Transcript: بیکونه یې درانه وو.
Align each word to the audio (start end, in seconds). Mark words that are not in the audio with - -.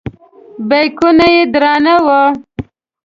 بیکونه 0.69 1.25
یې 1.35 1.43
درانه 1.53 1.95
وو. 2.05 2.21